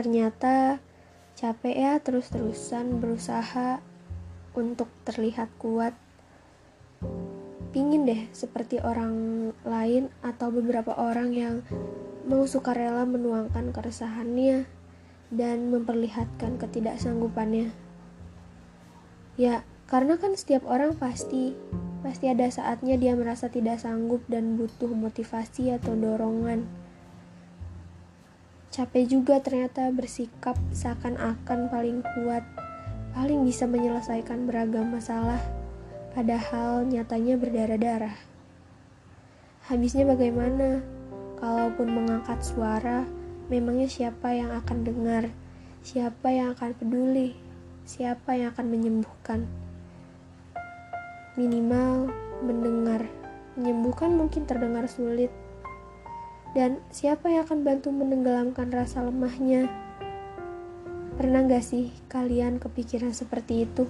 Ternyata 0.00 0.80
capek 1.36 1.76
ya 1.76 2.00
terus-terusan 2.00 3.04
berusaha 3.04 3.84
untuk 4.56 4.88
terlihat 5.04 5.52
kuat. 5.60 5.92
Pingin 7.76 8.08
deh 8.08 8.24
seperti 8.32 8.80
orang 8.80 9.52
lain 9.60 10.08
atau 10.24 10.48
beberapa 10.48 10.96
orang 10.96 11.36
yang 11.36 11.60
mau 12.24 12.48
sukarela 12.48 13.04
menuangkan 13.04 13.76
keresahannya 13.76 14.64
dan 15.28 15.68
memperlihatkan 15.68 16.56
ketidaksanggupannya. 16.56 17.68
Ya, 19.36 19.68
karena 19.84 20.16
kan 20.16 20.32
setiap 20.32 20.64
orang 20.64 20.96
pasti 20.96 21.52
pasti 22.00 22.32
ada 22.32 22.48
saatnya 22.48 22.96
dia 22.96 23.12
merasa 23.12 23.52
tidak 23.52 23.76
sanggup 23.84 24.24
dan 24.32 24.56
butuh 24.56 24.88
motivasi 24.88 25.76
atau 25.76 25.92
dorongan. 25.92 26.88
Capek 28.70 29.02
juga 29.10 29.42
ternyata 29.42 29.90
bersikap 29.90 30.54
seakan-akan 30.70 31.66
paling 31.74 32.06
kuat, 32.14 32.46
paling 33.10 33.42
bisa 33.42 33.66
menyelesaikan 33.66 34.46
beragam 34.46 34.94
masalah, 34.94 35.42
padahal 36.14 36.86
nyatanya 36.86 37.34
berdarah-darah. 37.34 38.14
Habisnya 39.66 40.06
bagaimana? 40.06 40.86
Kalaupun 41.42 41.90
mengangkat 41.90 42.46
suara, 42.46 43.02
memangnya 43.50 43.90
siapa 43.90 44.38
yang 44.38 44.54
akan 44.54 44.86
dengar? 44.86 45.34
Siapa 45.82 46.30
yang 46.30 46.54
akan 46.54 46.70
peduli? 46.70 47.34
Siapa 47.82 48.38
yang 48.38 48.54
akan 48.54 48.70
menyembuhkan? 48.70 49.50
Minimal 51.34 52.06
mendengar. 52.46 53.02
Menyembuhkan 53.58 54.14
mungkin 54.14 54.46
terdengar 54.46 54.86
sulit, 54.86 55.34
dan 56.50 56.82
siapa 56.90 57.30
yang 57.30 57.46
akan 57.46 57.62
bantu 57.62 57.94
menenggelamkan 57.94 58.74
rasa 58.74 59.06
lemahnya? 59.06 59.70
Pernah 61.14 61.46
gak 61.46 61.62
sih 61.62 61.94
kalian 62.10 62.58
kepikiran 62.58 63.14
seperti 63.14 63.68
itu? 63.68 63.86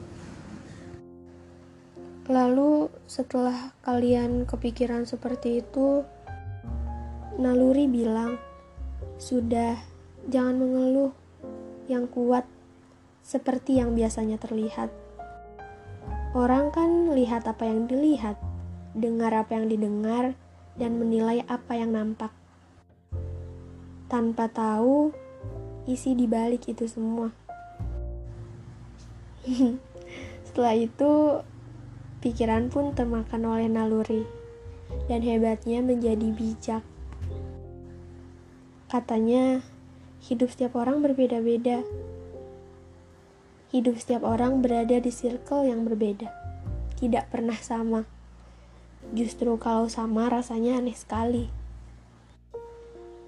Lalu 2.28 2.92
setelah 3.08 3.72
kalian 3.80 4.44
kepikiran 4.44 5.08
seperti 5.08 5.64
itu, 5.64 6.04
naluri 7.40 7.88
bilang, 7.88 8.36
"Sudah, 9.16 9.80
jangan 10.28 10.60
mengeluh. 10.60 11.16
Yang 11.90 12.04
kuat 12.14 12.44
seperti 13.24 13.80
yang 13.80 13.96
biasanya 13.96 14.38
terlihat." 14.38 14.92
Orang 16.36 16.70
kan 16.70 17.10
lihat 17.10 17.50
apa 17.50 17.66
yang 17.66 17.90
dilihat, 17.90 18.38
dengar 18.94 19.34
apa 19.34 19.58
yang 19.58 19.66
didengar, 19.66 20.38
dan 20.78 21.02
menilai 21.02 21.42
apa 21.50 21.74
yang 21.74 21.98
nampak 21.98 22.30
tanpa 24.10 24.50
tahu 24.50 25.14
isi 25.86 26.18
di 26.18 26.26
balik 26.26 26.66
itu 26.66 26.90
semua. 26.90 27.30
Setelah 30.50 30.74
itu, 30.74 31.40
pikiran 32.18 32.68
pun 32.74 32.90
termakan 32.90 33.46
oleh 33.46 33.70
naluri, 33.70 34.26
dan 35.06 35.22
hebatnya 35.22 35.78
menjadi 35.78 36.28
bijak. 36.34 36.82
Katanya, 38.90 39.62
hidup 40.26 40.50
setiap 40.50 40.74
orang 40.74 41.00
berbeda-beda. 41.00 41.86
Hidup 43.70 44.02
setiap 44.02 44.26
orang 44.26 44.58
berada 44.58 44.98
di 44.98 45.14
circle 45.14 45.70
yang 45.70 45.86
berbeda, 45.86 46.26
tidak 46.98 47.30
pernah 47.30 47.54
sama. 47.54 48.02
Justru 49.14 49.54
kalau 49.62 49.86
sama 49.86 50.26
rasanya 50.26 50.82
aneh 50.82 50.98
sekali. 50.98 51.59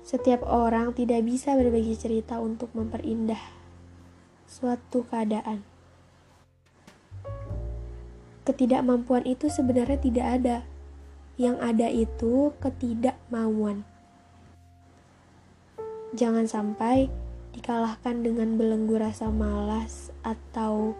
Setiap 0.03 0.43
orang 0.43 0.91
tidak 0.99 1.23
bisa 1.23 1.55
berbagi 1.55 1.95
cerita 1.95 2.43
untuk 2.43 2.75
memperindah 2.75 3.39
suatu 4.51 5.07
keadaan. 5.07 5.63
Ketidakmampuan 8.43 9.23
itu 9.23 9.47
sebenarnya 9.47 10.03
tidak 10.03 10.27
ada. 10.27 10.57
Yang 11.39 11.57
ada 11.63 11.89
itu 11.89 12.51
ketidakmauan. 12.59 13.87
Jangan 16.13 16.45
sampai 16.51 17.09
dikalahkan 17.55 18.27
dengan 18.27 18.59
belenggu 18.59 18.99
rasa 18.99 19.31
malas 19.31 20.11
atau 20.27 20.99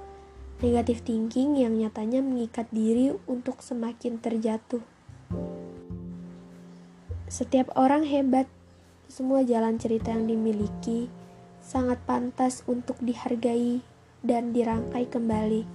negatif 0.63 1.03
thinking 1.03 1.59
yang 1.59 1.75
nyatanya 1.77 2.23
mengikat 2.23 2.71
diri 2.71 3.13
untuk 3.27 3.61
semakin 3.61 4.23
terjatuh. 4.23 4.81
Setiap 7.27 7.75
orang 7.75 8.07
hebat 8.07 8.47
semua 9.13 9.45
jalan 9.45 9.77
cerita 9.77 10.09
yang 10.09 10.25
dimiliki 10.25 11.13
sangat 11.61 12.01
pantas 12.09 12.65
untuk 12.65 12.97
dihargai 13.05 13.85
dan 14.25 14.57
dirangkai 14.57 15.05
kembali. 15.05 15.69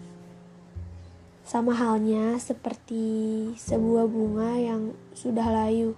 Sama 1.46 1.78
halnya 1.78 2.42
seperti 2.42 3.06
sebuah 3.54 4.10
bunga 4.10 4.58
yang 4.58 4.98
sudah 5.14 5.54
layu. 5.54 5.94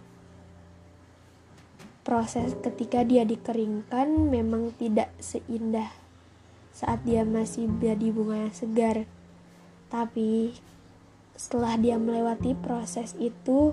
Proses 2.04 2.60
ketika 2.60 3.08
dia 3.08 3.24
dikeringkan 3.24 4.28
memang 4.28 4.76
tidak 4.76 5.08
seindah 5.24 5.96
saat 6.76 7.08
dia 7.08 7.24
masih 7.24 7.72
jadi 7.80 8.12
bunga 8.12 8.52
yang 8.52 8.56
segar. 8.56 9.08
Tapi 9.88 10.60
setelah 11.40 11.80
dia 11.80 11.96
melewati 11.96 12.52
proses 12.60 13.16
itu, 13.16 13.72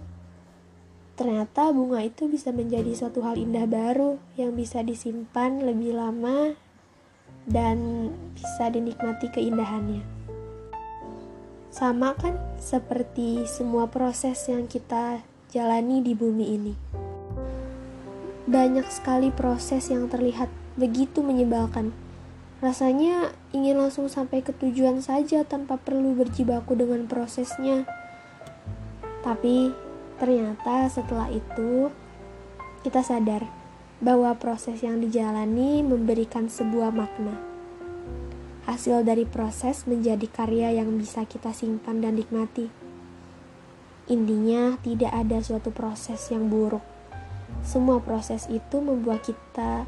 Ternyata 1.16 1.72
bunga 1.72 2.04
itu 2.04 2.28
bisa 2.28 2.52
menjadi 2.52 2.92
suatu 2.92 3.24
hal 3.24 3.40
indah 3.40 3.64
baru 3.64 4.20
yang 4.36 4.52
bisa 4.52 4.84
disimpan 4.84 5.64
lebih 5.64 5.96
lama 5.96 6.52
dan 7.48 8.10
bisa 8.36 8.68
dinikmati 8.68 9.32
keindahannya. 9.32 10.04
Sama 11.72 12.12
kan 12.20 12.36
seperti 12.60 13.48
semua 13.48 13.88
proses 13.88 14.44
yang 14.48 14.68
kita 14.68 15.24
jalani 15.48 16.04
di 16.04 16.12
bumi 16.12 16.46
ini. 16.52 16.74
Banyak 18.44 18.86
sekali 18.92 19.32
proses 19.32 19.88
yang 19.88 20.12
terlihat 20.12 20.52
begitu 20.76 21.24
menyebalkan. 21.24 21.96
Rasanya 22.60 23.32
ingin 23.56 23.80
langsung 23.80 24.12
sampai 24.12 24.44
ke 24.44 24.52
tujuan 24.52 25.00
saja 25.00 25.44
tanpa 25.48 25.80
perlu 25.80 26.12
berjibaku 26.12 26.76
dengan 26.76 27.08
prosesnya. 27.08 27.84
Tapi 29.20 29.85
Ternyata 30.16 30.88
setelah 30.88 31.28
itu 31.28 31.92
kita 32.80 33.04
sadar 33.04 33.44
bahwa 34.00 34.32
proses 34.36 34.80
yang 34.80 34.96
dijalani 35.00 35.84
memberikan 35.84 36.48
sebuah 36.48 36.88
makna. 36.88 37.36
Hasil 38.64 39.04
dari 39.04 39.28
proses 39.28 39.84
menjadi 39.84 40.24
karya 40.26 40.80
yang 40.80 40.96
bisa 40.96 41.28
kita 41.28 41.52
simpan 41.52 42.00
dan 42.00 42.16
nikmati. 42.16 42.72
Intinya, 44.08 44.80
tidak 44.80 45.12
ada 45.12 45.38
suatu 45.44 45.68
proses 45.68 46.32
yang 46.32 46.48
buruk. 46.48 46.82
Semua 47.60 48.00
proses 48.00 48.48
itu 48.48 48.80
membuat 48.80 49.22
kita 49.22 49.84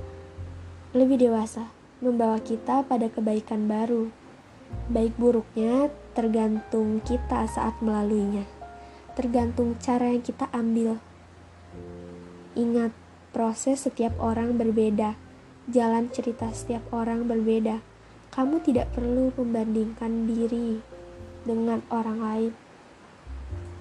lebih 0.93 1.19
dewasa, 1.19 1.73
membawa 2.05 2.37
kita 2.39 2.85
pada 2.85 3.09
kebaikan 3.09 3.65
baru. 3.65 4.13
Baik 4.93 5.17
buruknya 5.17 5.89
tergantung 6.13 7.01
kita 7.01 7.49
saat 7.49 7.79
melaluinya 7.81 8.58
tergantung 9.19 9.75
cara 9.83 10.15
yang 10.15 10.23
kita 10.23 10.47
ambil. 10.55 11.03
Ingat, 12.55 12.95
proses 13.35 13.83
setiap 13.83 14.15
orang 14.23 14.55
berbeda, 14.55 15.19
jalan 15.67 16.07
cerita 16.15 16.55
setiap 16.55 16.87
orang 16.95 17.27
berbeda. 17.27 17.83
Kamu 18.31 18.63
tidak 18.63 18.95
perlu 18.95 19.35
membandingkan 19.35 20.31
diri 20.31 20.79
dengan 21.43 21.83
orang 21.91 22.19
lain. 22.23 22.53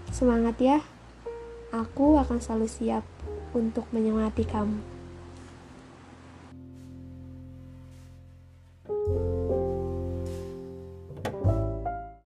Semangat 0.10 0.58
ya, 0.58 0.82
aku 1.70 2.18
akan 2.18 2.42
selalu 2.42 2.66
siap 2.66 3.06
untuk 3.54 3.86
menyemangati 3.94 4.42
kamu. 4.42 4.97